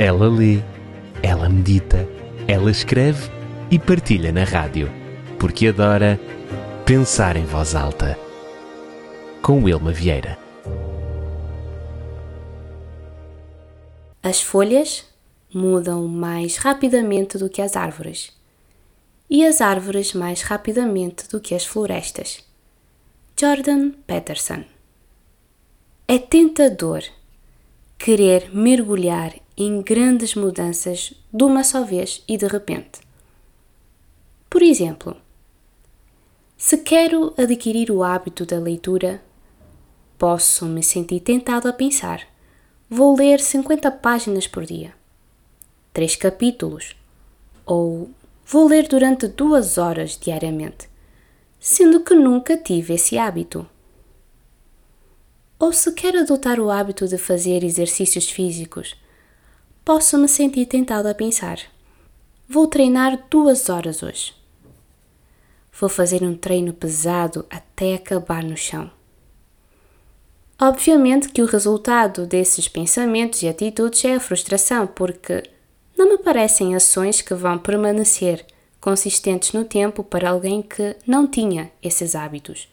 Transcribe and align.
Ela 0.00 0.28
lê, 0.28 0.62
ela 1.24 1.48
medita, 1.48 2.08
ela 2.46 2.70
escreve 2.70 3.28
e 3.68 3.80
partilha 3.80 4.30
na 4.30 4.44
rádio, 4.44 4.88
porque 5.40 5.66
adora 5.66 6.20
pensar 6.86 7.36
em 7.36 7.44
voz 7.44 7.74
alta. 7.74 8.16
Com 9.42 9.64
Wilma 9.64 9.90
Vieira. 9.90 10.38
As 14.22 14.40
folhas 14.40 15.04
mudam 15.52 16.06
mais 16.06 16.58
rapidamente 16.58 17.36
do 17.36 17.50
que 17.50 17.60
as 17.60 17.74
árvores, 17.74 18.30
e 19.28 19.44
as 19.44 19.60
árvores 19.60 20.14
mais 20.14 20.42
rapidamente 20.42 21.28
do 21.28 21.40
que 21.40 21.56
as 21.56 21.66
florestas. 21.66 22.44
Jordan 23.36 23.90
Peterson 24.06 24.62
É 26.06 26.20
tentador 26.20 27.02
querer 27.98 28.48
mergulhar 28.54 29.34
em 29.60 29.82
grandes 29.82 30.36
mudanças 30.36 31.12
de 31.32 31.42
uma 31.42 31.64
só 31.64 31.82
vez 31.82 32.22
e 32.28 32.36
de 32.36 32.46
repente. 32.46 33.00
Por 34.48 34.62
exemplo, 34.62 35.16
se 36.56 36.78
quero 36.78 37.34
adquirir 37.36 37.90
o 37.90 38.04
hábito 38.04 38.46
da 38.46 38.56
leitura, 38.56 39.20
posso 40.16 40.64
me 40.64 40.80
sentir 40.80 41.18
tentado 41.18 41.66
a 41.66 41.72
pensar: 41.72 42.22
vou 42.88 43.16
ler 43.16 43.40
50 43.40 43.90
páginas 43.90 44.46
por 44.46 44.64
dia, 44.64 44.94
três 45.92 46.14
capítulos, 46.14 46.96
ou 47.66 48.08
vou 48.46 48.68
ler 48.68 48.86
durante 48.86 49.26
duas 49.26 49.76
horas 49.76 50.16
diariamente, 50.16 50.88
sendo 51.58 52.04
que 52.04 52.14
nunca 52.14 52.56
tive 52.56 52.94
esse 52.94 53.18
hábito. 53.18 53.68
Ou 55.58 55.72
se 55.72 55.90
quero 55.92 56.20
adotar 56.20 56.60
o 56.60 56.70
hábito 56.70 57.08
de 57.08 57.18
fazer 57.18 57.64
exercícios 57.64 58.30
físicos, 58.30 58.94
posso 59.88 60.18
me 60.18 60.28
sentir 60.28 60.66
tentado 60.66 61.08
a 61.08 61.14
pensar: 61.14 61.58
vou 62.46 62.66
treinar 62.66 63.26
duas 63.30 63.70
horas 63.70 64.02
hoje. 64.02 64.34
Vou 65.80 65.88
fazer 65.88 66.22
um 66.22 66.36
treino 66.36 66.74
pesado 66.74 67.46
até 67.48 67.94
acabar 67.94 68.44
no 68.44 68.54
chão. 68.54 68.90
Obviamente 70.60 71.30
que 71.30 71.40
o 71.40 71.46
resultado 71.46 72.26
desses 72.26 72.68
pensamentos 72.68 73.42
e 73.42 73.48
atitudes 73.48 74.04
é 74.04 74.16
a 74.16 74.20
frustração, 74.20 74.86
porque 74.86 75.42
não 75.96 76.10
me 76.10 76.18
parecem 76.18 76.76
ações 76.76 77.22
que 77.22 77.32
vão 77.32 77.56
permanecer 77.56 78.44
consistentes 78.78 79.54
no 79.54 79.64
tempo 79.64 80.04
para 80.04 80.28
alguém 80.28 80.60
que 80.60 80.96
não 81.06 81.26
tinha 81.26 81.72
esses 81.82 82.14
hábitos. 82.14 82.68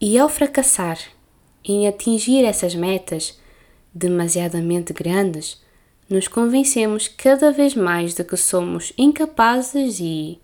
E 0.00 0.18
ao 0.18 0.28
fracassar 0.28 0.98
em 1.64 1.86
atingir 1.86 2.44
essas 2.44 2.74
metas 2.74 3.39
demasiadamente 3.94 4.92
grandes, 4.92 5.60
nos 6.08 6.26
convencemos 6.26 7.08
cada 7.08 7.52
vez 7.52 7.74
mais 7.74 8.14
de 8.14 8.24
que 8.24 8.36
somos 8.36 8.92
incapazes 8.98 10.00
e 10.00 10.40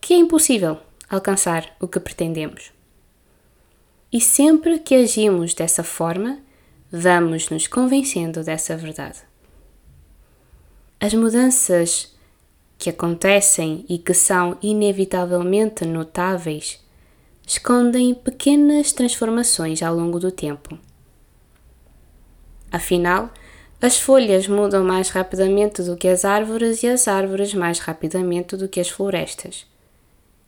que 0.00 0.14
é 0.14 0.16
impossível 0.16 0.78
alcançar 1.08 1.74
o 1.80 1.88
que 1.88 2.00
pretendemos. 2.00 2.72
E 4.12 4.20
sempre 4.20 4.78
que 4.78 4.94
agimos 4.94 5.54
dessa 5.54 5.82
forma, 5.82 6.38
vamos 6.90 7.48
nos 7.48 7.66
convencendo 7.66 8.44
dessa 8.44 8.76
verdade. 8.76 9.20
As 11.00 11.14
mudanças 11.14 12.14
que 12.78 12.90
acontecem 12.90 13.86
e 13.88 13.96
que 13.96 14.12
são 14.12 14.58
inevitavelmente 14.60 15.84
notáveis 15.84 16.80
escondem 17.46 18.14
pequenas 18.14 18.92
transformações 18.92 19.82
ao 19.82 19.94
longo 19.94 20.18
do 20.18 20.30
tempo. 20.30 20.78
Afinal, 22.72 23.30
as 23.80 23.98
folhas 23.98 24.48
mudam 24.48 24.82
mais 24.82 25.10
rapidamente 25.10 25.82
do 25.82 25.96
que 25.96 26.08
as 26.08 26.24
árvores 26.24 26.82
e 26.82 26.88
as 26.88 27.06
árvores 27.06 27.52
mais 27.52 27.78
rapidamente 27.78 28.56
do 28.56 28.68
que 28.68 28.80
as 28.80 28.88
florestas. 28.88 29.66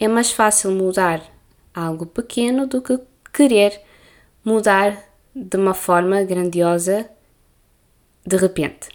É 0.00 0.08
mais 0.08 0.30
fácil 0.30 0.70
mudar 0.70 1.22
algo 1.74 2.06
pequeno 2.06 2.66
do 2.66 2.80
que 2.80 2.98
querer 3.32 3.80
mudar 4.42 4.96
de 5.34 5.56
uma 5.56 5.74
forma 5.74 6.22
grandiosa 6.24 7.08
de 8.26 8.36
repente. 8.36 8.88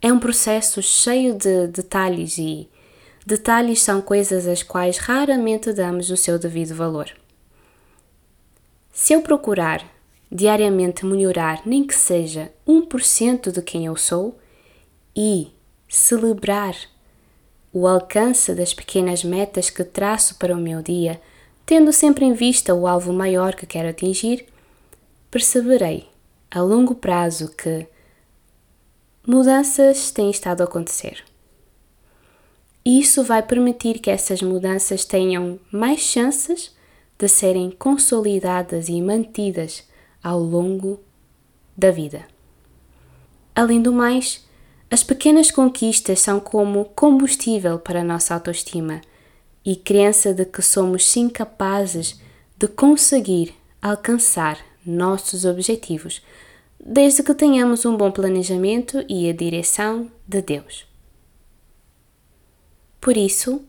É 0.00 0.12
um 0.12 0.20
processo 0.20 0.80
cheio 0.80 1.34
de 1.34 1.66
detalhes 1.66 2.38
e 2.38 2.70
Detalhes 3.26 3.82
são 3.82 4.00
coisas 4.00 4.46
às 4.46 4.62
quais 4.62 4.98
raramente 4.98 5.72
damos 5.72 6.10
o 6.10 6.16
seu 6.16 6.38
devido 6.38 6.76
valor. 6.76 7.10
Se 8.92 9.14
eu 9.14 9.20
procurar 9.20 9.84
diariamente 10.30 11.04
melhorar 11.04 11.62
nem 11.64 11.86
que 11.86 11.94
seja 11.94 12.52
1% 12.66 13.52
de 13.52 13.62
quem 13.62 13.86
eu 13.86 13.96
sou 13.96 14.38
e 15.14 15.48
celebrar 15.88 16.76
o 17.72 17.86
alcance 17.86 18.54
das 18.54 18.72
pequenas 18.72 19.22
metas 19.22 19.70
que 19.70 19.84
traço 19.84 20.36
para 20.36 20.54
o 20.54 20.60
meu 20.60 20.82
dia, 20.82 21.20
tendo 21.64 21.92
sempre 21.92 22.24
em 22.24 22.32
vista 22.32 22.74
o 22.74 22.86
alvo 22.86 23.12
maior 23.12 23.54
que 23.54 23.66
quero 23.66 23.88
atingir, 23.88 24.46
perceberei 25.30 26.08
a 26.50 26.62
longo 26.62 26.94
prazo 26.94 27.54
que 27.54 27.86
mudanças 29.26 30.10
têm 30.10 30.30
estado 30.30 30.62
a 30.62 30.64
acontecer. 30.64 31.22
E 32.84 33.00
isso 33.00 33.24
vai 33.24 33.42
permitir 33.42 33.98
que 33.98 34.10
essas 34.10 34.40
mudanças 34.40 35.04
tenham 35.04 35.58
mais 35.70 36.00
chances 36.00 36.74
de 37.18 37.28
serem 37.28 37.70
consolidadas 37.70 38.88
e 38.88 39.02
mantidas 39.02 39.84
ao 40.26 40.40
longo 40.40 40.98
da 41.76 41.92
vida. 41.92 42.26
Além 43.54 43.80
do 43.80 43.92
mais, 43.92 44.44
as 44.90 45.04
pequenas 45.04 45.52
conquistas 45.52 46.18
são 46.18 46.40
como 46.40 46.86
combustível 46.96 47.78
para 47.78 48.00
a 48.00 48.04
nossa 48.04 48.34
autoestima 48.34 49.00
e 49.64 49.76
crença 49.76 50.34
de 50.34 50.44
que 50.44 50.60
somos 50.62 51.06
sim 51.06 51.28
capazes 51.28 52.20
de 52.58 52.66
conseguir 52.66 53.54
alcançar 53.80 54.58
nossos 54.84 55.44
objetivos, 55.44 56.20
desde 56.84 57.22
que 57.22 57.32
tenhamos 57.32 57.84
um 57.84 57.96
bom 57.96 58.10
planejamento 58.10 59.04
e 59.08 59.30
a 59.30 59.32
direção 59.32 60.10
de 60.26 60.42
Deus. 60.42 60.88
Por 63.00 63.16
isso, 63.16 63.64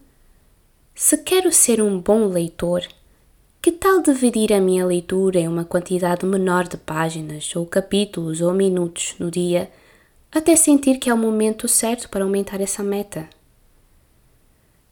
se 0.95 1.19
quero 1.19 1.51
ser 1.53 1.84
um 1.84 2.01
bom 2.01 2.25
leitor, 2.25 2.81
que 3.68 3.74
tal 3.74 4.02
dividir 4.02 4.54
a 4.54 4.62
minha 4.62 4.86
leitura 4.86 5.42
em 5.42 5.46
uma 5.50 5.66
quantidade 5.66 6.26
menor 6.26 6.66
de 6.70 6.78
páginas, 6.78 7.54
ou 7.54 7.66
capítulos, 7.66 8.40
ou 8.40 8.54
minutos 8.54 9.14
no 9.20 9.30
dia, 9.30 9.70
até 10.32 10.56
sentir 10.56 11.00
que 11.00 11.10
é 11.10 11.14
o 11.14 11.18
momento 11.18 11.68
certo 11.68 12.08
para 12.08 12.24
aumentar 12.24 12.62
essa 12.62 12.82
meta? 12.82 13.28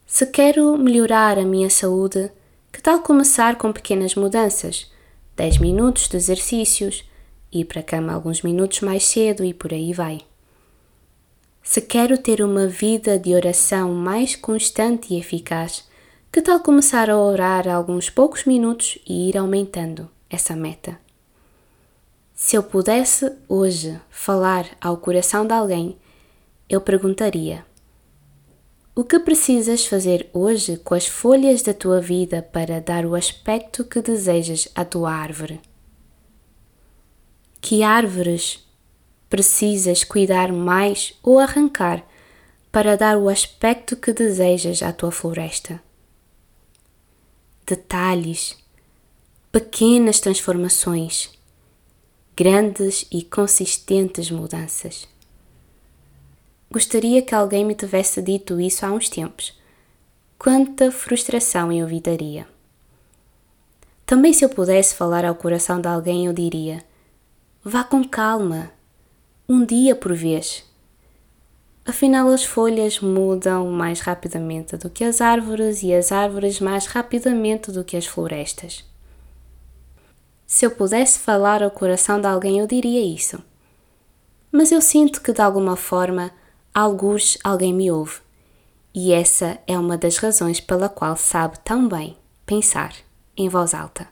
Se 0.04 0.26
quero 0.26 0.76
melhorar 0.76 1.38
a 1.38 1.42
minha 1.46 1.70
saúde, 1.70 2.30
que 2.70 2.82
tal 2.82 3.00
começar 3.00 3.56
com 3.56 3.72
pequenas 3.72 4.14
mudanças? 4.14 4.92
10 5.36 5.56
minutos 5.56 6.06
de 6.06 6.18
exercícios, 6.18 7.02
ir 7.50 7.64
para 7.64 7.80
a 7.80 7.82
cama 7.82 8.12
alguns 8.12 8.42
minutos 8.42 8.82
mais 8.82 9.04
cedo 9.04 9.42
e 9.42 9.54
por 9.54 9.72
aí 9.72 9.94
vai. 9.94 10.20
Se 11.62 11.80
quero 11.80 12.18
ter 12.18 12.42
uma 12.42 12.66
vida 12.66 13.18
de 13.18 13.34
oração 13.34 13.94
mais 13.94 14.36
constante 14.36 15.14
e 15.14 15.18
eficaz, 15.18 15.85
que 16.36 16.42
tal 16.42 16.60
começar 16.60 17.08
a 17.08 17.18
orar 17.18 17.66
alguns 17.66 18.10
poucos 18.10 18.44
minutos 18.44 18.98
e 19.08 19.30
ir 19.30 19.38
aumentando 19.38 20.06
essa 20.28 20.54
meta? 20.54 21.00
Se 22.34 22.54
eu 22.54 22.62
pudesse 22.62 23.32
hoje 23.48 23.98
falar 24.10 24.66
ao 24.78 24.98
coração 24.98 25.46
de 25.46 25.54
alguém, 25.54 25.96
eu 26.68 26.78
perguntaria: 26.78 27.64
O 28.94 29.02
que 29.02 29.18
precisas 29.18 29.86
fazer 29.86 30.28
hoje 30.30 30.76
com 30.76 30.92
as 30.92 31.06
folhas 31.06 31.62
da 31.62 31.72
tua 31.72 32.02
vida 32.02 32.42
para 32.42 32.82
dar 32.82 33.06
o 33.06 33.14
aspecto 33.14 33.82
que 33.82 34.02
desejas 34.02 34.68
à 34.74 34.84
tua 34.84 35.10
árvore? 35.10 35.58
Que 37.62 37.82
árvores 37.82 38.62
precisas 39.30 40.04
cuidar 40.04 40.52
mais 40.52 41.14
ou 41.22 41.38
arrancar 41.38 42.04
para 42.70 42.94
dar 42.94 43.16
o 43.16 43.30
aspecto 43.30 43.96
que 43.96 44.12
desejas 44.12 44.82
à 44.82 44.92
tua 44.92 45.10
floresta. 45.10 45.85
Detalhes, 47.68 48.56
pequenas 49.50 50.20
transformações, 50.20 51.36
grandes 52.36 53.04
e 53.10 53.24
consistentes 53.24 54.30
mudanças. 54.30 55.08
Gostaria 56.70 57.22
que 57.22 57.34
alguém 57.34 57.64
me 57.64 57.74
tivesse 57.74 58.22
dito 58.22 58.60
isso 58.60 58.86
há 58.86 58.92
uns 58.92 59.08
tempos. 59.08 59.52
Quanta 60.38 60.92
frustração 60.92 61.72
eu 61.72 61.88
evitaria. 61.88 62.46
Também, 64.06 64.32
se 64.32 64.44
eu 64.44 64.48
pudesse 64.48 64.94
falar 64.94 65.24
ao 65.24 65.34
coração 65.34 65.80
de 65.80 65.88
alguém, 65.88 66.26
eu 66.26 66.32
diria: 66.32 66.84
vá 67.64 67.82
com 67.82 68.04
calma 68.06 68.70
um 69.48 69.64
dia 69.64 69.96
por 69.96 70.14
vez. 70.14 70.64
Afinal, 71.86 72.28
as 72.28 72.44
folhas 72.44 72.98
mudam 72.98 73.70
mais 73.70 74.00
rapidamente 74.00 74.76
do 74.76 74.90
que 74.90 75.04
as 75.04 75.20
árvores 75.20 75.84
e 75.84 75.94
as 75.94 76.10
árvores 76.10 76.58
mais 76.58 76.86
rapidamente 76.86 77.70
do 77.70 77.84
que 77.84 77.96
as 77.96 78.06
florestas. 78.06 78.84
Se 80.44 80.66
eu 80.66 80.70
pudesse 80.72 81.20
falar 81.20 81.62
ao 81.62 81.70
coração 81.70 82.20
de 82.20 82.26
alguém, 82.26 82.58
eu 82.58 82.66
diria 82.66 83.00
isso. 83.00 83.40
Mas 84.50 84.72
eu 84.72 84.80
sinto 84.80 85.20
que 85.20 85.32
de 85.32 85.40
alguma 85.40 85.76
forma, 85.76 86.32
alguns 86.74 87.38
alguém 87.44 87.72
me 87.72 87.88
ouve. 87.88 88.18
E 88.92 89.12
essa 89.12 89.58
é 89.66 89.78
uma 89.78 89.96
das 89.96 90.16
razões 90.16 90.60
pela 90.60 90.88
qual 90.88 91.16
sabe 91.16 91.56
tão 91.62 91.88
bem 91.88 92.16
pensar 92.44 92.94
em 93.36 93.48
voz 93.48 93.74
alta. 93.74 94.08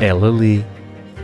Ela 0.00 0.30
lê, 0.30 0.62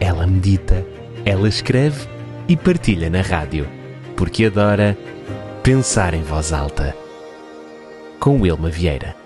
ela 0.00 0.26
medita, 0.26 0.84
ela 1.24 1.48
escreve 1.48 2.08
e 2.48 2.56
partilha 2.56 3.10
na 3.10 3.20
rádio, 3.20 3.77
porque 4.18 4.46
adora 4.46 4.98
pensar 5.62 6.12
em 6.12 6.22
voz 6.22 6.52
alta. 6.52 6.92
Com 8.18 8.40
Wilma 8.40 8.68
Vieira. 8.68 9.17